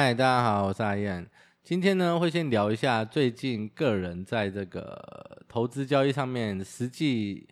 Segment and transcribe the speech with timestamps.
[0.00, 1.28] 嗨，大家好，我是阿燕。
[1.64, 7.48] 今天呢，会先聊一下最近个人在这个投资交易上面实际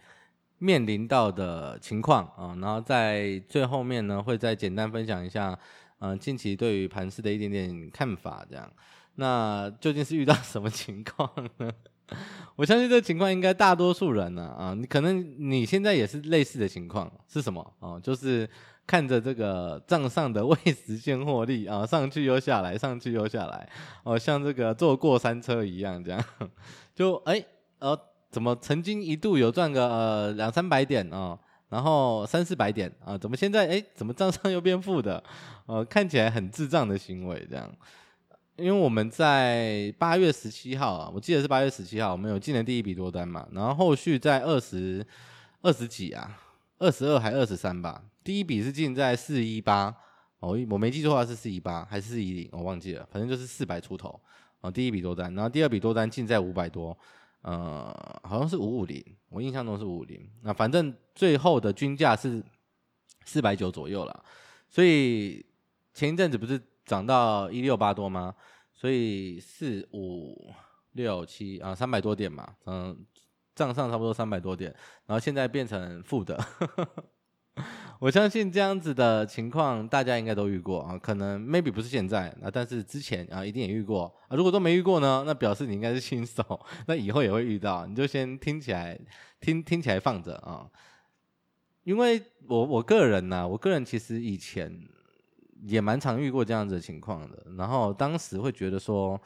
[0.58, 5.58] 面临到的情况啊，然后在最后面呢，会再简单分享一下，
[5.98, 8.46] 嗯，近期对于盘市的一点点看法。
[8.48, 8.72] 这样，
[9.16, 11.28] 那究竟是遇到什么情况
[11.58, 11.68] 呢？
[12.54, 17.74] 我相信这情况应该大多数人呢，啊，你可能你现在也是类似的情况，是什么？
[17.80, 18.48] 哦，就是
[18.86, 23.68] 看着这个账上的未实现获利啊，上去又下来，上去又下来，
[24.04, 26.24] 哦，像这个坐过山车一样，这样，
[26.94, 27.44] 就哎，
[27.80, 27.98] 呃，
[28.30, 31.36] 怎么曾经一度有赚个呃两三百点啊，
[31.68, 35.22] 然后三四百点啊，怎么现在哎，怎么账上又变负的？
[35.66, 37.68] 呃，看起来很智障的行为，这样。
[38.56, 45.06] 因为我们在八月十七号啊，我记得是八月十七号，我们有进了第一笔多单嘛，然后后续在二十
[45.60, 46.38] 二十几啊，
[46.78, 49.94] 二十二还二十三吧，第一笔是进在四一八，
[50.40, 54.20] 哦，我没记错的话是四一八还是四一零，我忘记了，反正就是四百出头，
[54.60, 56.96] 哦，第一笔多单，然后第二笔多单进在五百多，
[57.42, 62.42] 呃，好像是五五零，我印象中是五五零，那反正最后的均价是
[63.24, 64.24] 四百九左右了，
[64.68, 65.44] 所以
[65.94, 66.60] 前一阵子不是。
[66.86, 68.32] 涨到一六八多吗？
[68.72, 70.54] 所以四五
[70.92, 72.96] 六七啊，三百多点嘛，嗯，
[73.56, 74.72] 账上差不多三百多点，
[75.06, 76.38] 然后现在变成负的，
[77.98, 84.36] 我相信这样子的情况大家应该都遇过啊，可能 maybe 不是现在啊，但是之前啊一定也遇过啊。
[84.36, 88.96] 如果都没遇过呢，那表示你应该是新手， 那以后也会遇到，你就先听起来
[89.40, 90.70] 听听起来放着啊，
[91.82, 94.86] 因为我我个人呢、啊，我个人其实以前。
[95.62, 99.18] 也蛮常遇过这样子的情况的，然后当时会觉得说，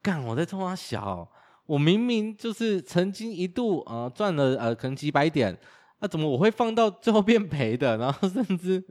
[0.00, 1.28] 干我在冲三小，
[1.66, 5.56] 我明明就是曾经一度啊赚了呃可能几百点，
[6.00, 8.84] 那、怎么我会放到最后变赔的，然后甚至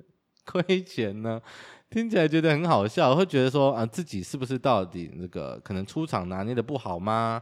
[0.46, 1.42] 亏钱呢？
[1.90, 7.42] 听起来觉得很好笑，会觉得说啊自己是不是到底那个可能出场拿捏的不好吗？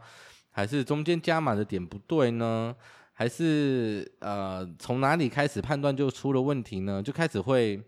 [0.49, 2.75] 还是中间加码的点不对呢？
[3.13, 7.01] 还是呃从哪里开始判断就出了问题呢？
[7.01, 7.81] 就开始会。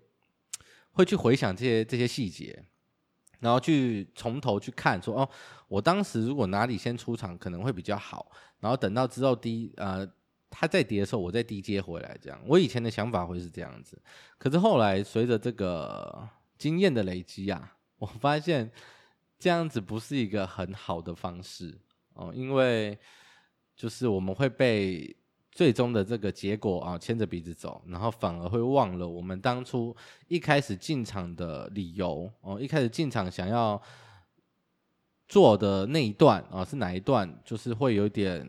[0.95, 2.63] 会去回想这些这些细节，
[3.43, 5.29] 然后去从头去看，说哦，
[5.67, 8.31] 我当时如果哪里先出场可能会比较好，
[8.61, 10.09] 然后等到之后低呃，
[10.49, 12.41] 它再跌的时候，我再低接回来这样。
[12.47, 14.01] 我以前的想法会是这样子，
[14.37, 16.27] 可是后来随着这个
[16.57, 18.71] 经验的累积啊， 我发现
[19.37, 21.77] 这样子不是一个很好的方式
[22.13, 22.97] 哦，因为
[23.75, 25.15] 就是我们会被。
[25.53, 29.95] 最终的这个结果啊，牵着鼻子走，然后反而会忘了我们当初
[30.27, 33.79] 一开始进场的理由哦，一开始进场想要
[35.27, 37.39] 做的那一段啊，是哪一段？
[37.45, 38.47] 就是会有点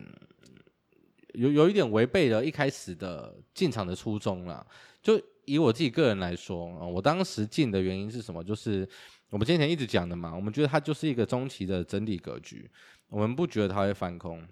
[1.35, 4.65] 有有一点违背了一开始的进场的初衷了。
[5.03, 8.43] 就以我自己个人来说啊，我当时进的原因是什么？
[8.43, 8.87] 就是
[9.29, 12.67] 我们之前一直讲的嘛，我们觉得它就是一个中期的整体格局，
[13.09, 14.43] 我们不觉得它会翻空。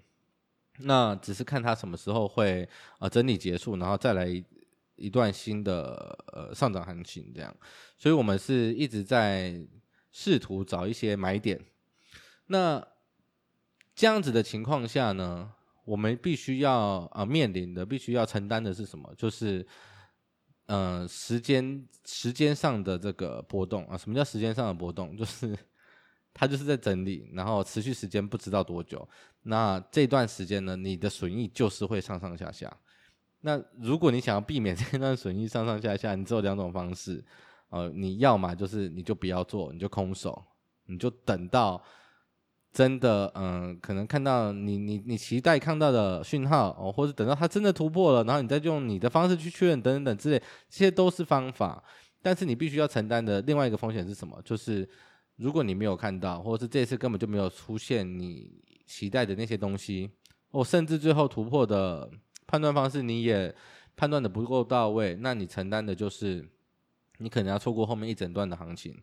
[0.78, 2.68] 那只是看它什么时候会
[2.98, 4.26] 呃整理结束，然后再来
[4.96, 7.56] 一,段新的呃上涨行情这样，
[7.96, 9.64] 所以我们是一直在
[10.10, 11.60] 试图找一些买点。
[12.46, 12.84] 那
[13.94, 15.52] 这样子的情况下呢，
[15.84, 19.14] 我们必须要啊、面临的，必须要承担的是什么？
[19.16, 19.66] 就是
[20.66, 23.96] 呃时间时间上的这个波动啊。
[23.96, 25.16] 什么叫时间上的波动？
[25.16, 25.56] 就是。
[26.34, 29.08] 它就是在整理，然后持续时间不知道多久。
[29.44, 32.76] 那这段时间呢，你的损益就是会上上下下。
[33.42, 37.24] 那如果你想要避免这段损益上上下下，你只有两种方式，
[37.68, 40.42] 呃，你要么就是你就不要做，你就空手，
[40.86, 41.80] 你就等到
[42.72, 51.80] 真的，嗯、可能看到你你你期待看到的讯号，或者等到它真的突破了，然后你再用你的方式去确认，等等等之类，这些都是方法。
[52.22, 54.40] 但是你必须要承担的另外一个风险是什么？
[54.44, 54.88] 就是。
[55.36, 60.10] 如果你没有看到，或者是这次根本就没有出现你期待的那些东西，
[60.50, 62.08] 或甚至最后突破的
[62.46, 63.54] 判断方式你也
[63.96, 66.48] 判断的不够到位，那你承担的就是
[67.18, 68.96] 你可能要错过后面一整段的行情。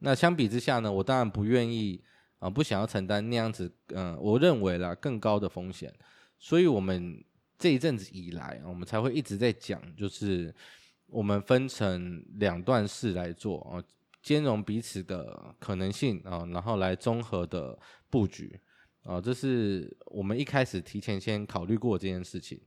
[0.00, 2.02] 那相比之下呢，我当然不愿意
[2.40, 5.90] 啊、不想要承担那样子，嗯、我认为啦更高的风险。
[6.38, 7.24] 所以我们
[7.58, 10.54] 这一阵子以来，我们才会一直在讲，就是
[11.06, 13.82] 我们分成两段式来做啊。
[14.24, 17.78] 兼容彼此的可能性啊，然后来综合的
[18.08, 18.58] 布局
[19.02, 22.58] 啊，这是我们一开始提前先考虑过这件事情。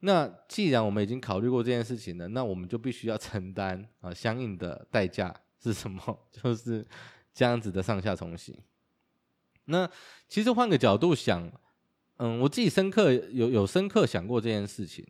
[0.00, 6.02] 那既然我们已经考虑过这件事情了，那我们就必须要承担啊相应的代价是什么？
[6.32, 6.84] 就是
[7.32, 8.58] 这样子的上下冲洗。
[9.66, 9.88] 那
[10.26, 11.48] 其实换个角度想，
[12.16, 15.06] 嗯，我自己深刻有有深刻想过这件事情，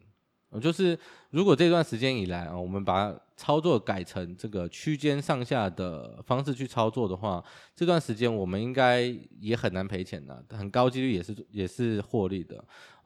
[0.60, 0.98] 就是
[1.30, 7.42] 如果这段时间以来啊，我们把操作改成这个区间上下的方式去操作的话，
[7.72, 9.02] 这段时间我们应该
[9.38, 12.56] 也很难赔钱的，很高几率也是也是获利的，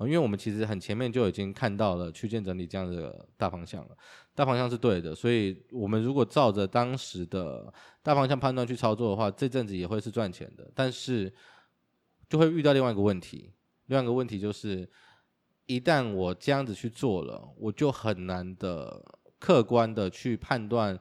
[0.01, 3.97] 因为我们其实很前面就已经看到了区间整理这样的大方向了，
[4.35, 7.71] 大方向是对的，所以我们如果照着当时的
[8.03, 11.31] 大方向判断去操作的话，这阵子也会是赚钱的，但是
[12.31, 13.53] 就会遇到另外一个问题，
[13.87, 14.89] 另外一个问题就是。
[15.67, 19.01] 一旦我这样子去做了，我就很难的
[19.43, 20.97] 客观的去判断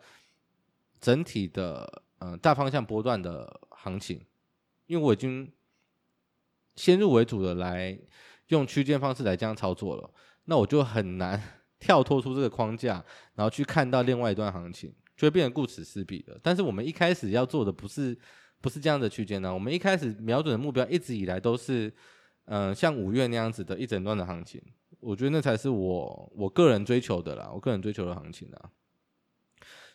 [0.99, 4.19] 整体的嗯、大方向波段的行情，
[4.87, 5.51] 因为我已经
[6.75, 7.95] 先入为主的来
[8.47, 10.11] 用区间方式来这样操作了，
[10.45, 11.39] 那我就很难
[11.79, 13.03] 跳脱出这个框架，
[13.35, 16.39] 然后去看到另外一段行情，就会变得顾此失彼了。
[16.41, 18.17] 但是我们一开始要做的不是
[18.59, 21.93] 不是这样的区间呢，我们一开始瞄准的目标一直以来都是。
[22.45, 24.61] 嗯、像五月那样子的一整段的行情，
[25.01, 28.69] 我觉得那才是我我个人追求的啦，我个人追求的行情啦。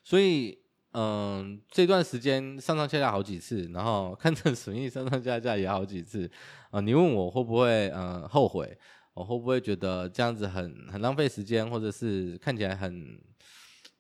[0.04, 0.58] 所以，
[0.92, 6.30] 嗯、这段时间上上下下好几次，然后看着损益上上下下也好几次
[6.70, 8.76] 啊、你问我会不会呃后悔？
[9.14, 13.18] 我会不会觉得这样子很很浪费时间，或者是看起来很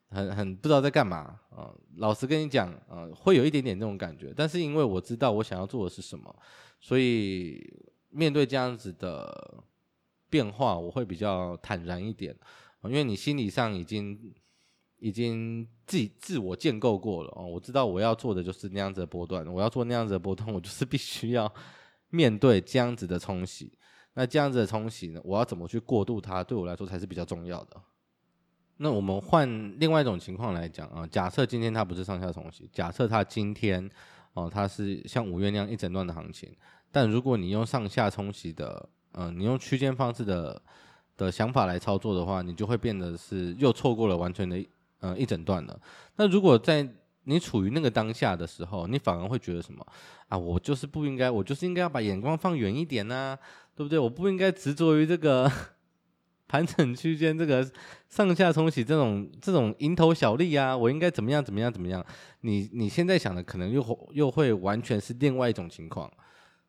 [0.08, 4.34] 很很不知道在干嘛啊、老实跟你讲，呃，会有一点点这种感觉。
[4.36, 6.34] 但是因为我知道我想要做的是什么，
[6.80, 7.72] 所以。
[8.08, 9.62] 面对这样子的
[10.36, 12.36] 变化，我会比较坦然一点，
[12.84, 14.34] 因为你心理上已经
[14.98, 17.46] 已经自己自我建构过了哦。
[17.46, 21.50] 我知道我要做的就是那样子的波段，我要做那样子的波段，我就是必须要
[22.10, 23.72] 面对这样子的冲洗。
[24.12, 27.80] 那这样子的冲洗呢，我要怎么去过渡它，对我来说才是比较重要的。
[28.76, 33.90] 那我们换另外一种情况来讲啊，假设今天它不是上下冲洗，假设它今天
[34.34, 36.54] 哦，它是像五月那样一整段的行情。
[36.92, 40.62] 但如果你用上下冲洗的，嗯、你用区间方式的
[41.16, 44.64] 的想法来操作的话，你就会变得是又错过了完全的，
[45.00, 45.80] 呃，一整段了。
[46.16, 46.86] 那如果在
[47.24, 49.84] 你处于那个当下的时候，你反而会觉得什么
[50.28, 50.36] 啊？
[50.38, 53.36] 我就是不应该，我就是应该要把眼光放远一点呐、
[53.74, 53.98] 对不对？
[53.98, 55.50] 我不应该执着于这个
[56.46, 57.68] 盘整区间，这个
[58.08, 62.04] 上下冲洗这种这种蝇头小利啊，我应该怎么样怎么样怎么样？
[62.42, 66.08] 你你现在想的可能又又会完全是另外一种情况。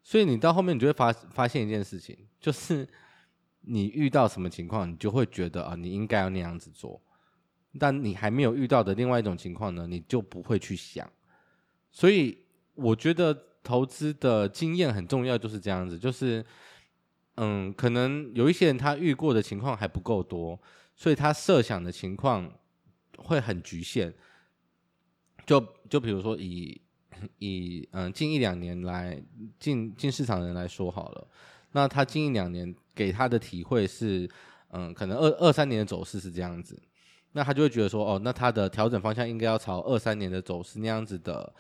[0.10, 2.88] 所以你到后面，你就会发发现一件事情，就是
[3.60, 7.02] 你遇到什么情况，你就会觉得啊，你应该要那样子做。
[7.78, 11.06] 但你还没有遇到的另外一种情况呢，你就不会去想。
[11.92, 12.38] 所以
[12.76, 16.00] 我觉得投资的经验很重要，就是这样子。
[16.00, 16.46] 就是
[17.36, 20.58] 嗯，可能有一些人他遇过的情况还不够多，
[20.96, 22.50] 所以他设想的情况
[23.18, 24.14] 会很局限。
[25.46, 26.82] 就就比如说以。
[27.40, 29.22] 以嗯近一两年来
[29.60, 31.28] 进进市场的人来说好了，
[31.72, 34.30] 那他近一两年给他的体会是，
[34.72, 36.82] 嗯，可能二二三年的走势是这样子，
[37.34, 41.54] 那他就会觉得说，哦，那他的调整方向应该要朝二三年的走势那样子的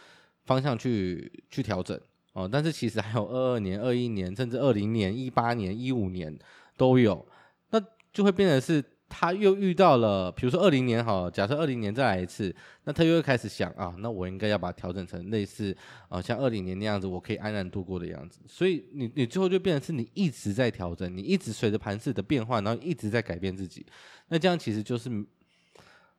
[0.45, 2.00] 方向去去调整。
[2.33, 6.38] 哦，但是其实还有二二年、二一年，甚至二零年、一八年、一五年
[6.75, 7.27] 都有，
[7.71, 7.81] 那
[8.13, 8.83] 就会变成是。
[9.09, 15.75] 他又遇到了，比如说二零年好，假设二零年再来一次，那他又会开始想啊，那我应该要把它调整成类似
[16.09, 18.42] 啊，像二零年那样子，我可以安然度过的样子。
[18.45, 23.86] 所以你你最后就变成是你一直在调整，你一直随着盘势的变化，然后一直在改变自己。
[24.27, 25.10] 那这样其实就是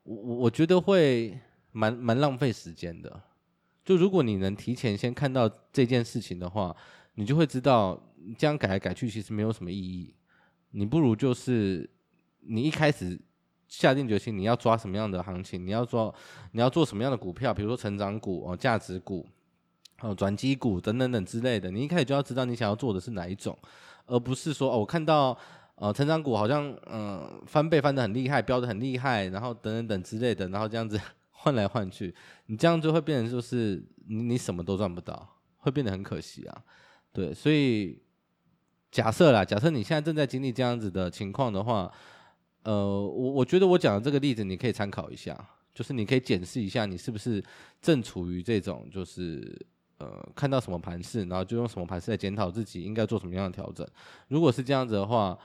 [0.05, 1.39] 我我觉得会
[1.73, 3.21] 蛮蛮浪费时间的。
[3.85, 6.75] 就如果你能提前先看到这件事情的话，
[7.17, 8.03] 你就会知道
[8.39, 10.15] 这样改来改去其实没有什么意义。
[10.71, 11.91] 你不如就是。
[12.49, 13.21] 你一开始
[13.69, 15.67] 下定决心，你要抓什么样的行情？
[15.67, 16.15] 你要做，
[16.53, 17.53] 你要做什么样的股票？
[17.53, 19.29] 比如说成长股哦、价值股、
[20.01, 21.71] 哦转机股等等等之类的。
[21.71, 23.57] 你一开始就要知道你想要做的是哪一种，
[24.07, 25.37] 而不是说哦，我看到
[25.75, 30.99] 呃成长股好像嗯、翻倍翻得很厉害，飙得很厉害，然后等等等之类的，然后这样子
[31.31, 32.15] 换来换去，
[32.47, 35.29] 你这样就会变成就是你你什么都赚不到，
[35.59, 36.63] 会变得很可惜啊。
[37.13, 38.01] 对，所以
[38.91, 41.93] 假设啦，假设你现在正在经历这样子的情况的话。
[42.65, 45.39] 呃，我我觉得我讲的这个例子你可以参考一下，
[45.75, 47.43] 就是你可以检视一下你是不是
[47.81, 49.67] 正处于这种，就是
[49.99, 53.87] 呃看到什么盘势，然后就用什么盘势来检讨自己应该做什么样的调整。
[54.27, 55.39] 如果是这样子的话，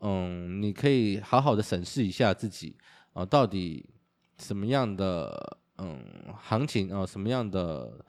[0.00, 2.76] 嗯，你可以好好的审视一下自己
[3.12, 3.84] 啊，呃，到底
[4.38, 6.00] 什么样的嗯
[6.40, 8.02] 行情啊，呃，什么样的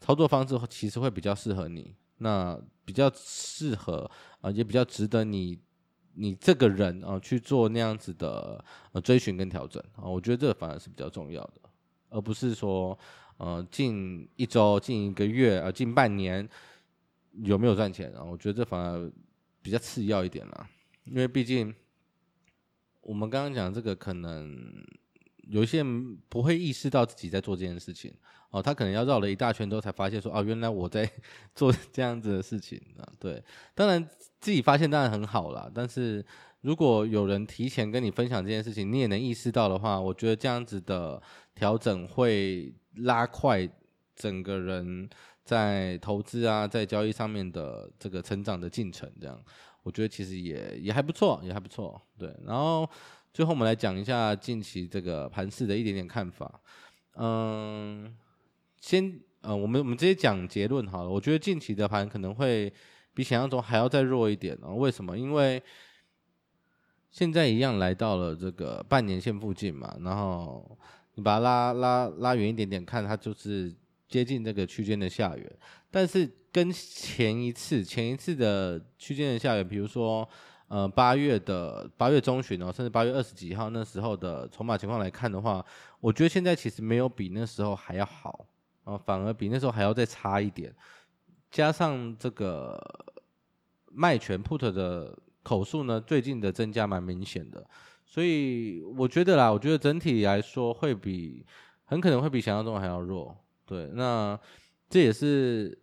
[0.00, 5.58] 操作方式其实会比较适合你，那比较适合啊，呃，也比较值得你。
[6.20, 11.60] 你这个人啊，去做那样子的呃追寻跟调整啊，我觉得这个反而是比较重要的，
[12.08, 12.98] 而不是说
[13.36, 16.46] 呃近一周、近一个月啊、近半年
[17.44, 18.24] 有没有赚钱啊？
[18.24, 19.10] 我觉得这反而
[19.62, 20.68] 比较次要一点了，
[21.04, 21.72] 因为毕竟
[23.00, 24.84] 我们刚刚讲这个，可能
[25.48, 28.12] 有一些人不会意识到自己在做这件事情
[28.50, 31.10] 哦，他可能要绕了一大圈之后才发现说，哦，原来我在
[31.54, 33.04] 做这样子的事情啊。
[33.18, 33.42] 对，
[33.74, 34.08] 当然
[34.40, 36.24] 自己发现当然很好啦，但是
[36.62, 41.20] 如果有人提前跟你分享这件事情，你也能意识到的话，我觉得这样子的
[41.54, 43.68] 调整会拉快
[44.16, 45.08] 整个人
[45.44, 49.38] 在投资啊，在交易上面的这个成长的进程，这样。
[49.84, 52.34] 我觉得其实也也还不错，也还不错，对。
[52.44, 52.88] 然后
[53.38, 56.60] 最后我们来讲一下近期这个盘势的一点点看法。
[57.14, 58.12] 嗯，
[58.80, 61.08] 先呃，我们我们直接讲结论好了。
[61.08, 62.72] 我觉得近期的盘可能会
[63.14, 64.74] 比想象中还要再弱一点啊。
[64.74, 65.16] 为什么？
[65.16, 65.62] 因为
[67.12, 70.76] 现在一样来到了这个半年线附近嘛，然后
[71.14, 73.72] 你把它拉拉拉远一点点看，它就是
[74.08, 75.58] 接近这个区间的下缘，
[75.92, 76.28] 但是。
[76.50, 80.26] 跟前一次前一次的区间的下缘，比如说，
[80.68, 85.64] 呃，八月的八月中旬哦，甚至八月二十几号那时候的筹码情况来看的话，
[86.00, 88.46] 我觉得现在其实没有比那时候还要好
[88.84, 90.74] 啊，反而比那时候还要再差一点。
[91.50, 92.78] 加上这个
[93.90, 97.66] 卖权 put 的口数呢，最近的增加蛮明显的，
[98.04, 101.46] 所以我觉得啦，我觉得整体来说会比
[101.84, 103.36] 很可能会比想象中还要弱。
[103.64, 104.38] 对，那
[104.88, 105.78] 这也是。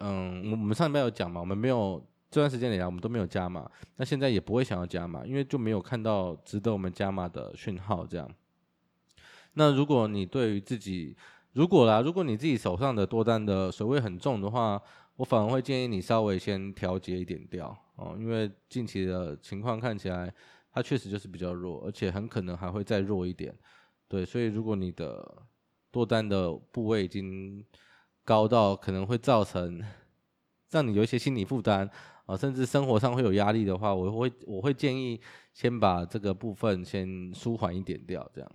[0.00, 8.06] 嗯，我们上礼拜有讲嘛，我们没有这段时间以来，我们都没有加码，那现在也不会想要加码，因为就没有看到值得我们加码的讯号。
[8.06, 8.30] 这样，
[9.54, 11.16] 那如果你对于自己，
[11.54, 14.80] 如果啦，如果你自己手上的多单的水位很重的话，
[15.16, 20.32] 我反而会建议你稍微先调节一点掉哦，因为近期的情况看起来，
[20.70, 23.52] 它确实就是比较弱，而且很可能还会再弱一点。
[24.06, 25.42] 对，所以如果你的
[25.90, 27.64] 多单的部位已经
[28.24, 29.82] 高到可能会造成
[30.70, 31.90] 让你有一些心理负担
[32.28, 35.18] 啊，甚至生活上会有压力的话，我会我会建议
[35.54, 38.50] 先把这个部分先舒缓一点掉，这样。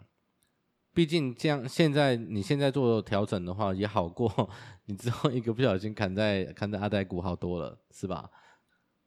[0.94, 4.48] 毕竟这样现在你现在做调整的话，也好过
[4.86, 8.30] 你之后一个不小心砍在砍在阿呆股好多了，是吧？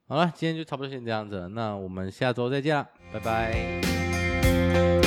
[0.09, 5.06] 好了，今天就差不多先这样子，那我们下周再见了，拜拜。